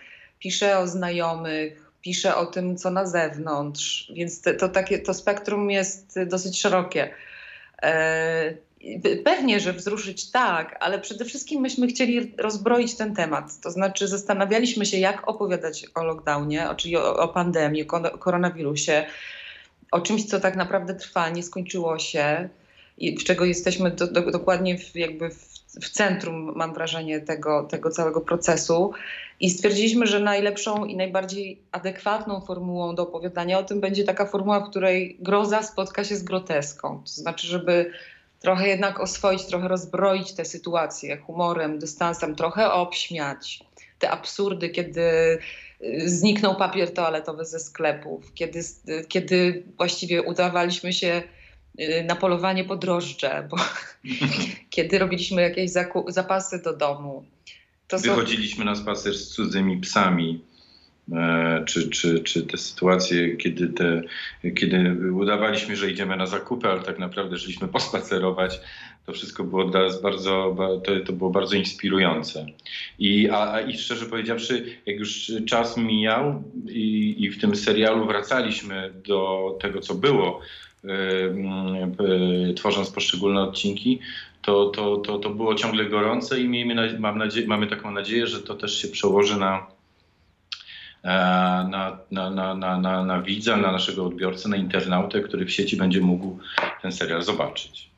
pisze 0.46 0.80
o 0.80 0.88
znajomych, 0.88 1.92
pisze 2.02 2.36
o 2.36 2.46
tym, 2.46 2.78
co 2.78 2.92
na 2.92 3.06
zewnątrz, 3.06 4.12
więc 4.16 4.42
te, 4.42 4.54
to, 4.54 4.70
takie, 4.70 5.00
to 5.00 5.14
spektrum 5.14 5.72
jest 5.72 6.20
dosyć 6.26 6.62
szerokie. 6.62 7.10
E, 7.82 8.54
pe- 9.04 9.24
Pewnie, 9.24 9.60
że 9.60 9.74
wzruszyć 9.74 10.32
tak, 10.32 10.78
ale 10.80 11.00
przede 11.00 11.26
wszystkim 11.26 11.62
myśmy 11.62 11.88
chcieli 11.88 12.34
rozbroić 12.38 12.96
ten 12.96 13.16
temat. 13.16 13.60
To 13.62 13.72
znaczy 13.72 14.08
zastanawialiśmy 14.08 14.86
się, 14.86 14.98
jak 14.98 15.28
opowiadać 15.28 15.86
o 15.96 16.04
lockdownie, 16.04 16.68
czyli 16.78 16.98
o, 16.98 17.18
o 17.18 17.28
pandemii, 17.28 17.88
o 17.88 18.18
koronawirusie, 18.18 19.06
o 19.92 20.02
czymś, 20.02 20.26
co 20.26 20.40
tak 20.40 20.56
naprawdę 20.56 20.96
trwa, 20.96 21.30
nie 21.30 21.44
skończyło 21.44 22.00
się 22.00 22.50
i 22.98 23.16
czego 23.18 23.46
jesteśmy 23.46 23.92
do, 23.92 24.08
do, 24.08 24.32
dokładnie 24.32 24.78
w, 24.78 24.96
jakby 24.96 25.30
w, 25.30 25.56
w 25.82 25.90
centrum, 25.90 26.54
mam 26.56 26.74
wrażenie, 26.74 27.22
tego, 27.22 27.64
tego 27.64 27.90
całego 27.90 28.22
procesu. 28.22 28.94
I 29.40 29.50
stwierdziliśmy, 29.50 30.08
że 30.08 30.20
najlepszą 30.20 30.86
i 30.86 30.96
najbardziej 30.96 31.60
adekwatną 31.72 32.42
formułą 32.42 32.96
do 32.96 33.04
opowiadania 33.04 33.60
o 33.60 33.64
tym 33.64 33.80
będzie 33.80 34.04
taka 34.04 34.26
formuła, 34.26 34.60
w 34.60 34.70
której 34.70 35.18
groza 35.20 35.64
spotka 35.64 36.04
się 36.04 36.16
z 36.16 36.24
groteską. 36.24 37.02
To 37.06 37.12
znaczy, 37.12 37.48
żeby 37.48 37.92
trochę 38.40 38.68
jednak 38.68 39.00
oswoić, 39.00 39.46
trochę 39.46 39.68
rozbroić 39.68 40.34
te 40.34 40.46
sytuacje 40.46 41.18
humorem, 41.18 41.80
dystansem, 41.80 42.36
trochę 42.36 42.72
obśmiać 42.72 43.60
te 44.00 44.12
absurdy, 44.12 44.70
kiedy 44.70 45.02
y, 45.82 46.10
zniknął 46.10 46.56
papier 46.56 46.94
toaletowy 46.94 47.46
ze 47.46 47.60
sklepów, 47.60 48.34
kiedy, 48.34 48.60
y, 48.90 49.06
kiedy 49.08 49.64
właściwie 49.78 50.22
udawaliśmy 50.22 50.94
się 50.94 51.24
y, 51.80 52.04
na 52.04 52.16
polowanie 52.16 52.64
po 52.64 52.76
drożdże, 52.76 53.48
bo 53.50 53.58
kiedy 54.70 55.00
robiliśmy 55.00 55.42
jakieś 55.42 55.72
zapasy 56.08 56.62
do 56.62 56.78
domu. 56.78 57.26
To 57.88 58.00
są- 58.00 58.04
Wychodziliśmy 58.10 58.66
na 58.66 58.76
spacer 58.76 59.14
z 59.14 59.28
cudzymi 59.28 59.78
psami. 59.78 60.40
E, 61.14 61.64
Czy, 61.68 61.90
czy, 61.90 62.20
czy 62.20 62.42
te 62.44 62.58
sytuacje, 62.58 63.38
kiedy, 63.38 63.68
te, 63.68 64.02
kiedy 64.56 64.96
udawaliśmy, 65.14 65.76
że 65.76 65.92
idziemy 65.92 66.18
na 66.18 66.26
zakupy, 66.26 66.68
ale 66.68 66.82
tak 66.82 67.00
naprawdę 67.00 67.38
szliśmy 67.38 67.68
pospacerować, 67.68 68.60
to 69.06 69.14
wszystko 69.14 69.44
było 69.44 69.66
dla 69.66 69.82
nas 69.82 70.02
bardzo, 70.02 70.54
ba- 70.58 70.80
to, 70.84 71.00
to 71.06 71.14
było 71.14 71.30
bardzo 71.30 71.56
inspirujące. 71.56 72.46
I, 73.00 73.30
a, 73.30 73.62
I 73.62 73.78
szczerze 73.78 74.06
powiedziawszy, 74.06 74.66
jak 74.86 75.00
już 75.00 75.32
czas 75.48 75.78
mijał 75.78 76.44
i, 76.70 77.16
i 77.24 77.30
w 77.32 77.42
tym 77.42 77.56
serialu 77.56 78.06
wracaliśmy 78.08 78.94
do 79.08 79.50
tego, 79.62 79.82
co 79.82 79.96
było, 79.96 80.40
mm, 80.84 81.96
e, 82.50 82.54
tworząc 82.54 82.90
poszczególne 82.90 83.42
odcinki, 83.42 84.00
to, 84.46 84.66
to, 84.70 84.98
to, 84.98 85.20
to 85.20 85.30
było 85.30 85.56
ciągle 85.56 85.86
gorące 85.86 86.40
i 86.40 86.50
miejmy, 86.50 87.00
mam 87.00 87.18
nadzie- 87.18 87.48
mamy 87.48 87.68
taką 87.68 87.92
nadzieję, 87.92 88.28
że 88.28 88.42
to 88.42 88.56
też 88.56 88.82
się 88.82 88.88
przełoży 88.88 89.40
na, 89.40 89.68
e, 91.04 91.08
na, 91.70 91.98
na, 92.12 92.30
na, 92.30 92.56
na, 92.56 92.80
na, 92.80 93.06
na 93.06 93.22
widza, 93.22 93.58
na 93.58 93.72
naszego 93.72 94.06
odbiorcę, 94.06 94.50
na 94.50 94.58
internautę, 94.58 95.22
który 95.22 95.46
w 95.46 95.52
sieci 95.52 95.78
będzie 95.78 96.02
mógł 96.02 96.40
ten 96.82 96.92
serial 96.92 97.24
zobaczyć. 97.24 97.90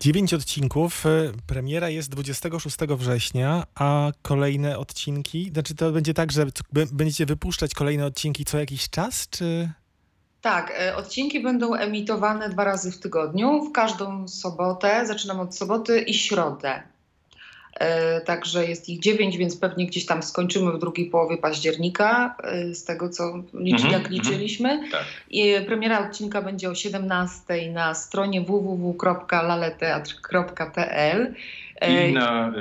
Dziewięć 0.00 0.34
odcinków, 0.34 1.06
e, 1.06 1.32
premiera 1.46 1.88
jest 1.88 2.10
26 2.10 2.76
września, 2.96 3.64
a 3.74 4.12
kolejne 4.22 4.78
odcinki, 4.78 5.50
znaczy 5.52 5.74
to 5.74 5.92
będzie 5.92 6.14
tak, 6.14 6.32
że 6.32 6.46
będziecie 6.92 7.26
wypuszczać 7.26 7.74
kolejne 7.74 8.06
odcinki 8.06 8.44
co 8.44 8.58
jakiś 8.58 8.90
czas, 8.90 9.28
czy... 9.30 9.70
Tak, 10.40 10.72
e, 10.80 10.96
odcinki 10.96 11.40
będą 11.40 11.74
emitowane 11.74 12.48
dwa 12.48 12.64
razy 12.64 12.92
w 12.92 12.98
tygodniu, 12.98 13.64
w 13.64 13.72
każdą 13.72 14.28
sobotę. 14.28 15.06
Zaczynam 15.06 15.40
od 15.40 15.56
soboty 15.56 16.00
i 16.00 16.14
środę. 16.14 16.82
E, 17.74 18.20
Także 18.20 18.66
jest 18.66 18.88
ich 18.88 19.00
dziewięć, 19.00 19.36
więc 19.36 19.56
pewnie 19.56 19.86
gdzieś 19.86 20.06
tam 20.06 20.22
skończymy 20.22 20.72
w 20.72 20.78
drugiej 20.78 21.10
połowie 21.10 21.36
października, 21.38 22.36
e, 22.42 22.74
z 22.74 22.84
tego 22.84 23.08
co 23.08 23.32
liczy, 23.54 23.84
Mhm, 23.86 23.92
jak 23.92 24.02
mhm. 24.02 24.14
liczyliśmy. 24.14 24.90
Tak. 24.90 25.04
I 25.30 25.54
premiera 25.66 26.06
odcinka 26.08 26.42
będzie 26.42 26.70
o 26.70 26.74
17 26.74 27.72
na 27.72 27.94
stronie 27.94 28.40
www.laleteatr.pl. 28.40 31.34
I 31.88 32.12
na 32.12 32.48
y, 32.48 32.52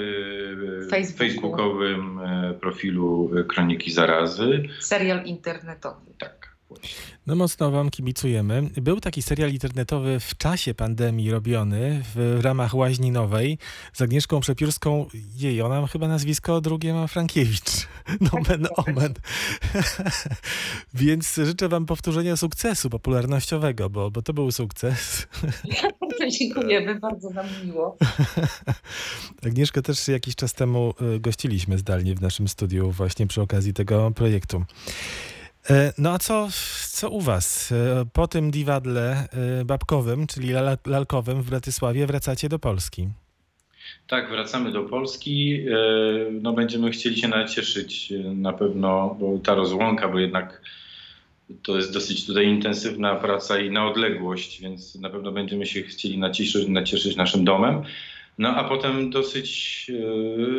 Facebooku. 0.89 1.17
facebookowym 1.17 2.19
profilu 2.61 3.31
Kroniki 3.47 3.91
Zarazy. 3.91 4.63
Serial 4.79 5.23
internetowy. 5.25 6.01
Tak. 6.19 6.38
No 7.27 7.35
mocno 7.35 7.71
wam 7.71 7.89
kibicujemy. 7.89 8.69
Był 8.81 8.99
taki 8.99 9.21
serial 9.21 9.51
internetowy 9.51 10.19
w 10.19 10.37
czasie 10.37 10.73
pandemii 10.73 11.31
robiony 11.31 12.03
w 12.15 12.39
ramach 12.41 12.73
Łaźni 12.73 13.11
Nowej 13.11 13.57
z 13.93 14.01
Agnieszką 14.01 14.39
Przepiórską. 14.39 15.05
Jej, 15.35 15.61
ona 15.61 15.87
chyba 15.87 16.07
nazwisko 16.07 16.61
drugie 16.61 16.93
ma 16.93 17.07
Frankiewicz. 17.07 17.87
Nomen 18.33 18.67
omen. 18.75 19.13
Więc 20.93 21.35
życzę 21.45 21.69
wam 21.69 21.85
powtórzenia 21.85 22.37
sukcesu 22.37 22.89
popularnościowego, 22.89 23.89
bo, 23.89 24.11
bo 24.11 24.21
to 24.21 24.33
był 24.33 24.51
sukces. 24.51 25.27
Dziękujemy, 26.39 26.99
bardzo 26.99 27.29
nam 27.29 27.45
miło. 27.65 27.97
Agnieszkę 29.45 29.81
też 29.81 30.07
jakiś 30.07 30.35
czas 30.35 30.53
temu 30.53 30.93
y, 31.15 31.19
gościliśmy 31.19 31.77
zdalnie 31.77 32.15
w 32.15 32.21
naszym 32.21 32.47
studiu 32.47 32.91
właśnie 32.91 33.27
przy 33.27 33.41
okazji 33.41 33.73
tego 33.73 34.11
projektu. 34.11 34.65
E, 35.69 35.93
No 35.97 36.11
a 36.13 36.17
co, 36.19 36.47
co 36.91 37.09
u 37.09 37.21
was? 37.21 37.71
E, 37.71 38.05
Po 38.13 38.27
tym 38.27 38.51
diwadle 38.51 39.27
e, 39.61 39.65
babkowym, 39.65 40.27
czyli 40.27 40.49
lal- 40.53 40.77
lalkowym 40.87 41.41
w 41.41 41.49
Bratysławie 41.49 42.07
wracacie 42.07 42.49
do 42.49 42.59
Polski. 42.59 43.07
Tak, 44.07 44.29
wracamy 44.29 44.71
do 44.71 44.83
Polski. 44.83 45.59
No, 46.41 46.53
będziemy 46.53 46.91
chcieli 46.91 47.17
się 47.17 47.27
nacieszyć 47.27 48.13
na 48.35 48.53
pewno, 48.53 49.17
bo 49.19 49.39
ta 49.39 49.55
rozłąka, 49.55 50.07
bo 50.09 50.19
jednak 50.19 50.61
to 51.63 51.75
jest 51.77 51.93
dosyć 51.93 52.25
tutaj 52.25 52.47
intensywna 52.47 53.15
praca 53.15 53.59
i 53.59 53.69
na 53.71 53.87
odległość, 53.87 54.61
więc 54.61 54.95
na 54.95 55.09
pewno 55.09 55.31
będziemy 55.31 55.65
się 55.65 55.81
chcieli 55.83 56.17
nacieszyć, 56.17 56.67
nacieszyć 56.67 57.15
naszym 57.15 57.45
domem. 57.45 57.83
No 58.37 58.49
a 58.49 58.63
potem 58.69 59.09
dosyć 59.09 59.91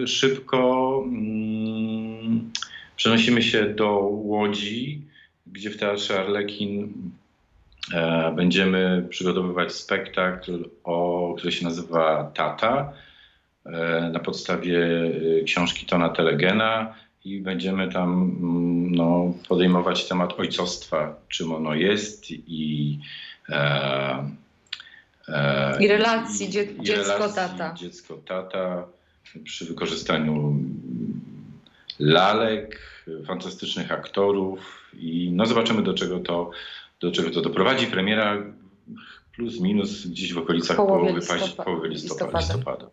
szybko 0.06 1.02
mm, 1.06 2.50
przenosimy 3.00 3.42
się 3.42 3.66
do 3.66 3.90
Łodzi, 4.24 5.02
gdzie 5.46 5.70
w 5.70 5.76
Teatrze 5.76 6.20
Arlekin 6.20 6.92
e, 7.94 8.32
będziemy 8.36 9.06
przygotowywać 9.10 9.72
spektakl, 9.72 10.68
o, 10.84 11.34
który 11.38 11.52
się 11.52 11.64
nazywa 11.64 12.30
Tata 12.34 12.92
e, 13.66 14.10
na 14.12 14.18
podstawie 14.18 14.78
e, 15.40 15.44
książki 15.44 15.86
Tona 15.86 16.08
Telegena 16.08 16.94
i 17.24 17.40
będziemy 17.40 17.92
tam 17.92 18.12
mm, 18.12 18.94
no, 18.94 19.34
podejmować 19.48 20.08
temat 20.08 20.40
ojcostwa, 20.40 21.16
czym 21.28 21.52
ono 21.52 21.74
jest 21.74 22.30
i 22.30 22.98
e, 23.48 24.26
I 25.80 25.88
relacji 25.88 26.50
dzie- 26.50 26.62
i 26.62 26.82
dziecko-tata. 26.82 27.74
Dziecko-tata 27.74 28.86
przy 29.44 29.64
wykorzystaniu 29.64 30.54
lalek, 32.00 32.80
fantastycznych 33.26 33.92
aktorów 33.92 34.60
i 34.98 35.30
no 35.32 35.46
zobaczymy 35.46 35.82
do 35.82 35.94
czego 35.94 36.18
to, 36.18 36.50
do 37.00 37.12
czego 37.12 37.30
to 37.30 37.40
doprowadzi. 37.42 37.86
Premiera 37.86 38.38
plus 39.36 39.60
minus 39.60 40.06
gdzieś 40.06 40.32
w 40.32 40.38
okolicach 40.38 40.76
połowy, 40.76 41.20
paź- 41.20 41.40
listopa- 41.42 41.64
połowy 41.64 41.88
listopada. 41.88 42.38
listopada. 42.38 42.56
listopada. 42.56 42.90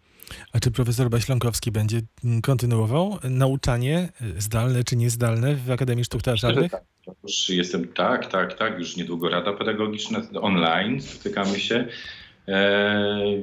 A 0.54 0.60
czy 0.60 0.72
profesor 0.72 1.10
Baśląkowski 1.10 1.72
będzie 1.72 2.02
mm, 2.26 2.42
kontynuował 2.42 3.18
nauczanie 3.24 4.10
e, 4.38 4.42
zdalne 4.42 4.84
czy 4.84 4.96
niezdalne 4.96 5.56
w 5.56 5.72
Akademii 5.72 6.06
Sztuk 6.06 6.22
Teatralnych? 6.22 6.72
Tak, 6.72 6.84
Już 7.24 7.50
jestem, 7.50 7.88
tak, 7.88 8.26
tak, 8.32 8.54
tak, 8.54 8.80
już 8.80 8.96
niedługo 8.98 9.30
rada 9.30 9.54
pedagogiczna 9.54 10.22
online, 10.42 11.02
spotykamy 11.02 11.60
się, 11.60 11.88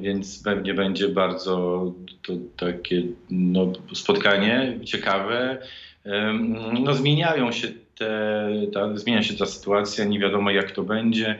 więc 0.01 0.43
pewnie 0.43 0.73
będzie 0.73 1.09
bardzo 1.09 1.85
to 2.21 2.33
takie 2.57 3.03
no, 3.29 3.73
spotkanie 3.93 4.79
ciekawe. 4.83 5.57
Em, 6.05 6.55
No, 6.83 6.93
zmieniają 6.93 7.51
się 7.51 7.67
te, 7.97 8.49
ta, 8.73 8.97
zmienia 8.97 9.23
się 9.23 9.33
ta 9.33 9.45
sytuacja, 9.45 10.05
nie 10.05 10.19
wiadomo 10.19 10.51
jak 10.51 10.71
to 10.71 10.83
będzie. 10.83 11.39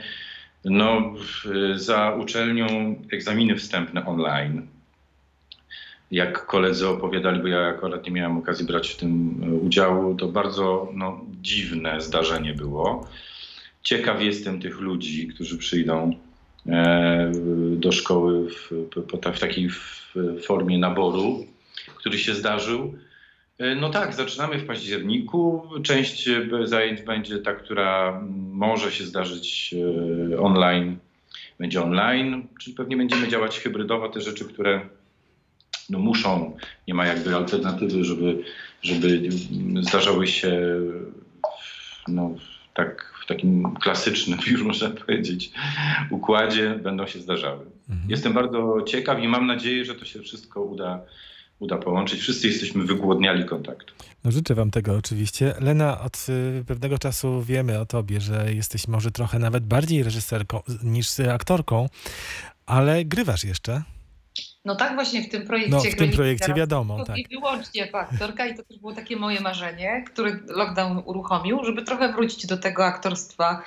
No, 0.65 1.13
za 1.75 2.15
uczelnią 2.15 2.95
egzaminy 3.11 3.55
wstępne 3.55 4.05
online. 4.05 4.67
Jak 6.11 6.45
koledzy 6.45 6.87
opowiadali, 6.89 7.41
bo 7.41 7.47
ja 7.47 7.67
akurat 7.67 8.05
nie 8.05 8.11
miałem 8.11 8.37
okazji 8.37 8.65
brać 8.65 8.89
w 8.89 8.97
tym 8.97 9.41
e, 9.43 9.53
udziału, 9.53 10.15
to 10.15 10.27
bardzo 10.27 10.89
no, 10.93 11.21
dziwne 11.41 12.01
zdarzenie 12.01 12.53
było. 12.53 13.07
Ciekaw 13.83 14.21
jestem 14.21 14.61
tych 14.61 14.79
ludzi, 14.79 15.27
którzy 15.27 15.57
przyjdą 15.57 16.11
e, 16.11 16.15
do 17.75 17.91
szkoły 17.91 18.49
w, 18.49 18.71
w 19.35 19.39
takiej 19.39 19.69
formie 20.41 20.77
naboru, 20.77 21.45
który 21.95 22.17
się 22.17 22.33
zdarzył. 22.33 22.93
E, 23.57 23.75
No 23.75 23.89
tak, 23.89 24.13
zaczynamy 24.13 24.59
w 24.59 24.65
październiku. 24.65 25.63
Część 25.83 26.27
e, 26.27 26.47
zajęć 26.63 27.01
będzie 27.01 27.37
ta, 27.37 27.53
która 27.53 28.21
może 28.51 28.91
się 28.91 29.03
zdarzyć 29.03 29.75
e, 30.33 30.39
online, 30.39 30.97
będzie 31.59 31.83
online, 31.83 32.47
czyli 32.61 32.75
pewnie 32.75 32.97
będziemy 32.97 33.27
działać 33.27 33.59
hybrydowo. 33.59 34.09
Te 34.09 34.21
rzeczy, 34.21 34.45
które 34.45 34.81
no 35.89 35.99
muszą, 35.99 36.57
nie 36.87 36.93
ma 36.93 37.05
jakby 37.05 37.35
alternatywy, 37.35 38.03
żeby, 38.03 38.43
żeby 38.81 39.29
zdarzały 39.81 40.27
się 40.27 40.79
no, 42.07 42.35
tak 42.75 43.13
w 43.23 43.27
takim 43.27 43.75
klasycznym, 43.81 44.39
już 44.51 44.63
można 44.63 44.89
powiedzieć, 44.89 45.51
układzie, 46.09 46.79
będą 46.83 47.07
się 47.07 47.19
zdarzały. 47.19 47.65
Mhm. 47.89 48.09
Jestem 48.09 48.33
bardzo 48.33 48.81
ciekaw 48.87 49.19
i 49.19 49.27
mam 49.27 49.47
nadzieję, 49.47 49.85
że 49.85 49.95
to 49.95 50.05
się 50.05 50.21
wszystko 50.21 50.61
uda, 50.61 51.01
uda 51.59 51.77
połączyć. 51.77 52.19
Wszyscy 52.19 52.47
jesteśmy 52.47 52.83
wygłodniali 52.83 53.45
kontaktu. 53.45 53.93
No 54.23 54.31
życzę 54.31 54.55
wam 54.55 54.71
tego 54.71 54.95
oczywiście. 54.95 55.53
Lena, 55.59 56.01
od 56.01 56.25
y, 56.29 56.63
pewnego 56.67 56.97
czasu 56.97 57.41
wiemy 57.41 57.79
o 57.79 57.85
tobie, 57.85 58.21
że 58.21 58.53
jesteś 58.53 58.87
może 58.87 59.11
trochę 59.11 59.39
nawet 59.39 59.65
bardziej 59.65 60.03
reżyserką 60.03 60.61
niż 60.83 61.19
aktorką, 61.19 61.89
ale 62.65 63.05
grywasz 63.05 63.43
jeszcze. 63.43 63.83
No 64.65 64.75
tak 64.75 64.95
właśnie 64.95 65.23
w 65.23 65.29
tym 65.29 65.45
projekcie. 65.47 65.71
No 65.71 65.79
w 65.79 65.95
tym 65.95 66.11
projekcie 66.11 66.53
wiadomo, 66.53 66.97
to 66.97 67.05
tak. 67.05 67.17
I 67.17 67.27
wyłącznie 67.27 67.95
aktorka 67.95 68.45
i 68.45 68.55
to 68.55 68.63
też 68.63 68.79
było 68.79 68.93
takie 68.93 69.15
moje 69.15 69.41
marzenie, 69.41 70.03
które 70.07 70.39
lockdown 70.47 71.03
uruchomił, 71.05 71.63
żeby 71.63 71.81
trochę 71.81 72.13
wrócić 72.13 72.45
do 72.45 72.57
tego 72.57 72.85
aktorstwa, 72.85 73.63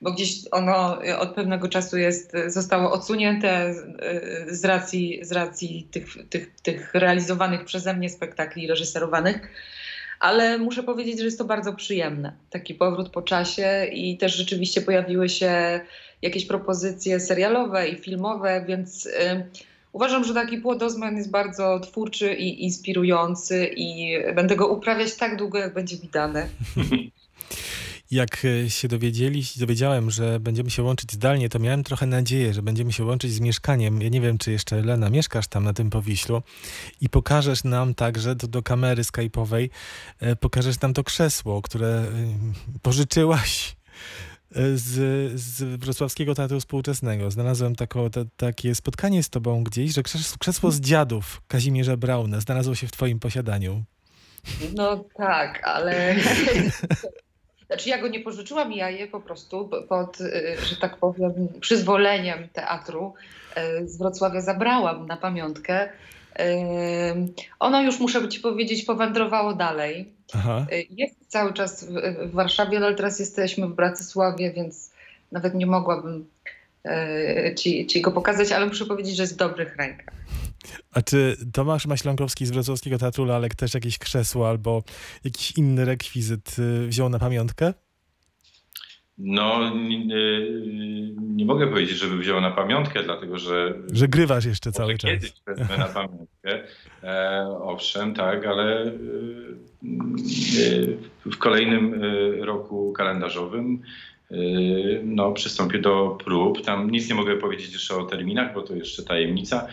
bo 0.00 0.12
gdzieś 0.12 0.34
ono 0.50 0.98
od 1.18 1.34
pewnego 1.34 1.68
czasu 1.68 1.98
jest, 1.98 2.32
zostało 2.46 2.92
odsunięte 2.92 3.70
y, 3.70 4.54
z 4.54 4.64
racji, 4.64 5.20
z 5.22 5.32
racji 5.32 5.88
tych, 5.90 6.28
tych, 6.30 6.60
tych 6.60 6.94
realizowanych 6.94 7.64
przeze 7.64 7.94
mnie 7.94 8.10
spektakli 8.10 8.66
reżyserowanych. 8.66 9.48
Ale 10.20 10.58
muszę 10.58 10.82
powiedzieć, 10.82 11.18
że 11.18 11.24
jest 11.24 11.38
to 11.38 11.44
bardzo 11.44 11.72
przyjemne. 11.72 12.32
Taki 12.50 12.74
powrót 12.74 13.10
po 13.10 13.22
czasie 13.22 13.86
i 13.92 14.18
też 14.18 14.36
rzeczywiście 14.36 14.80
pojawiły 14.82 15.28
się 15.28 15.80
jakieś 16.22 16.46
propozycje 16.46 17.20
serialowe 17.20 17.88
i 17.88 17.96
filmowe, 17.96 18.64
więc 18.68 19.06
y, 19.06 19.46
Uważam, 19.92 20.24
że 20.24 20.34
taki 20.34 20.58
płodozmian 20.58 21.16
jest 21.16 21.30
bardzo 21.30 21.80
twórczy 21.80 22.34
i 22.34 22.64
inspirujący 22.64 23.70
i 23.76 24.16
będę 24.34 24.56
go 24.56 24.68
uprawiać 24.68 25.14
tak 25.14 25.36
długo, 25.36 25.58
jak 25.58 25.74
będzie 25.74 25.96
mi 25.96 26.08
dane. 26.12 26.48
Jak 28.12 28.44
y, 28.44 28.70
się 28.70 28.88
dowiedzieli, 28.88 29.42
dowiedziałem, 29.56 30.10
że 30.10 30.40
będziemy 30.40 30.70
się 30.70 30.82
łączyć 30.82 31.12
zdalnie, 31.12 31.48
to 31.48 31.58
miałem 31.58 31.84
trochę 31.84 32.06
nadzieję, 32.06 32.54
że 32.54 32.62
będziemy 32.62 32.92
się 32.92 33.04
łączyć 33.04 33.32
z 33.32 33.40
mieszkaniem. 33.40 34.02
Ja 34.02 34.08
nie 34.08 34.20
wiem, 34.20 34.38
czy 34.38 34.52
jeszcze, 34.52 34.82
Lena, 34.82 35.10
mieszkasz 35.10 35.46
tam 35.46 35.64
na 35.64 35.72
tym 35.72 35.90
Powiślu 35.90 36.42
i 37.00 37.08
pokażesz 37.08 37.64
nam 37.64 37.94
także 37.94 38.34
do, 38.34 38.48
do 38.48 38.62
kamery 38.62 39.02
skype'owej, 39.02 39.68
e, 40.20 40.36
pokażesz 40.36 40.80
nam 40.80 40.94
to 40.94 41.04
krzesło, 41.04 41.62
które 41.62 42.04
y, 42.76 42.78
pożyczyłaś 42.82 43.68
e, 43.68 44.31
z, 44.74 45.40
z 45.40 45.62
Wrocławskiego 45.62 46.34
Teatru 46.34 46.60
Współczesnego. 46.60 47.30
Znalazłem 47.30 47.76
tako, 47.76 48.10
ta, 48.10 48.20
takie 48.36 48.74
spotkanie 48.74 49.22
z 49.22 49.30
tobą 49.30 49.64
gdzieś, 49.64 49.94
że 49.94 50.02
krzesło, 50.38 50.70
z 50.70 50.80
dziadów 50.80 51.42
Kazimierza 51.48 51.96
Brauna 51.96 52.40
znalazło 52.40 52.74
się 52.74 52.86
w 52.86 52.92
twoim 52.92 53.20
posiadaniu. 53.20 53.82
No 54.74 55.04
tak, 55.14 55.60
ale. 55.64 56.14
Znaczy 57.66 57.88
ja 57.88 57.98
go 57.98 58.08
nie 58.08 58.20
pożyczyłam, 58.20 58.72
ja 58.72 58.90
je 58.90 59.06
po 59.06 59.20
prostu 59.20 59.70
pod, 59.88 60.20
y, 60.20 60.56
że 60.68 60.76
tak 60.76 60.96
powiem, 60.96 61.32
przyzwoleniem 61.60 62.48
teatru 62.48 63.14
y, 63.80 63.88
z 63.88 63.98
Wrocławia 63.98 64.40
zabrałam 64.40 65.06
na 65.06 65.16
pamiątkę. 65.16 65.88
Ono 67.60 67.82
już, 67.82 68.00
muszę 68.00 68.28
ci 68.28 68.40
powiedzieć, 68.40 68.84
powędrowało 68.84 69.54
dalej. 69.54 70.12
Aha. 70.34 70.66
Y, 70.72 70.86
Jest 70.90 71.14
cały 71.28 71.52
czas 71.52 71.84
w, 71.84 72.32
Warszawie, 72.32 72.78
ale 72.78 72.94
teraz 72.94 73.18
jesteśmy 73.18 73.66
w 73.68 73.74
Bratysławie, 73.74 74.52
więc 74.52 74.92
nawet 75.32 75.54
nie 75.54 75.66
mogłabym 75.66 76.26
y, 76.86 77.54
ci, 77.54 77.86
ci 77.86 78.00
go 78.00 78.12
pokazać, 78.12 78.52
ale 78.52 78.66
muszę 78.66 78.86
powiedzieć, 78.86 79.16
że 79.16 79.22
jest 79.22 79.34
w 79.34 79.36
dobrych 79.36 79.76
rękach. 79.76 80.14
A 80.92 81.02
czy 81.02 81.36
Tomasz 81.52 81.86
Maślankowski 81.86 82.46
z 82.46 82.50
Wrocławskiego 82.50 82.98
Teatru 82.98 83.24
Lalek 83.24 83.54
też 83.54 83.74
jakieś 83.74 83.98
krzesło 83.98 84.48
albo 84.48 84.82
jakiś 85.24 85.52
inny 85.52 85.84
rekwizyt 85.84 86.56
y, 86.58 86.86
wziął 86.86 87.08
na 87.08 87.18
pamiątkę? 87.18 87.74
No, 89.18 89.76
nie, 89.76 90.16
y, 90.16 91.14
nie 91.20 91.44
mogę 91.44 91.66
powiedzieć, 91.66 91.98
żeby 91.98 92.18
wziął 92.18 92.40
na 92.40 92.50
pamiątkę, 92.50 93.02
dlatego 93.02 93.38
że 93.38 93.74
Że 93.92 94.08
grywasz 94.08 94.44
jeszcze 94.44 94.72
cały 94.72 94.98
czas. 94.98 95.10
Kiedyś 95.10 95.32
wezmę 95.46 95.78
na 95.78 95.84
pamiątkę. 95.84 96.62
E, 97.02 97.46
owszem, 97.62 98.14
tak, 98.14 98.46
ale 98.46 98.86
y, 98.86 98.92
w 101.26 101.38
kolejnym 101.38 102.02
roku 102.40 102.92
kalendarzowym 102.92 103.82
y, 104.30 105.00
no, 105.04 105.32
przystąpię 105.32 105.78
do 105.78 106.18
prób. 106.24 106.64
Tam 106.64 106.90
nic 106.90 107.08
nie 107.08 107.14
mogę 107.14 107.36
powiedzieć 107.36 107.72
jeszcze 107.72 107.96
o 107.96 108.04
terminach, 108.04 108.54
bo 108.54 108.62
to 108.62 108.74
jeszcze 108.74 109.02
tajemnica. 109.02 109.66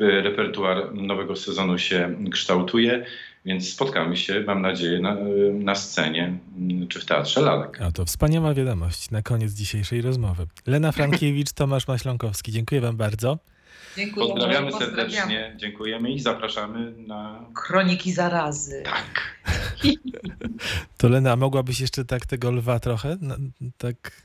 Repertuar 0.00 0.94
nowego 0.94 1.36
sezonu 1.36 1.78
się 1.78 2.14
kształtuje, 2.30 3.04
więc 3.44 3.72
spotkamy 3.72 4.16
się, 4.16 4.44
mam 4.46 4.62
nadzieję, 4.62 5.00
na, 5.00 5.16
na 5.52 5.74
scenie 5.74 6.38
y, 6.82 6.86
czy 6.86 7.00
w 7.00 7.04
Teatrze 7.04 7.40
Lalek. 7.40 7.80
A 7.82 7.92
to 7.92 8.04
wspaniała 8.04 8.54
wiadomość 8.54 9.10
na 9.10 9.22
koniec 9.22 9.52
dzisiejszej 9.52 10.02
rozmowy. 10.02 10.46
Lena 10.66 10.92
Frankiewicz, 10.98 11.52
Tomasz 11.52 11.88
Maślankowski. 11.88 12.52
Dziękuję 12.52 12.80
wam 12.80 12.96
bardzo. 12.96 13.38
Dziękuję. 13.96 14.26
Pozdrawiamy 14.26 14.70
Pozdrawiamy. 14.70 14.96
serdecznie, 15.10 15.54
dziękujemy 15.56 16.12
i 16.12 16.20
zapraszamy 16.20 16.92
na 17.06 17.44
Kroniki 17.54 18.12
zarazy. 18.12 18.82
tak. 18.84 19.34
To 20.96 21.08
Lena, 21.08 21.32
a 21.32 21.36
mogłabyś 21.36 21.80
jeszcze 21.80 22.04
tak 22.04 22.26
tego 22.26 22.50
lwa 22.50 22.80
trochę? 22.80 23.16
No, 23.20 23.36
tak. 23.78 24.22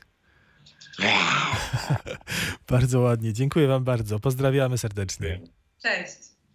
bardzo 2.70 3.00
ładnie. 3.00 3.32
Dziękuję 3.32 3.66
wam 3.66 3.84
bardzo. 3.84 4.20
Pozdrawiamy 4.20 4.78
serdecznie. 4.78 5.40
Cześć. 5.82 6.29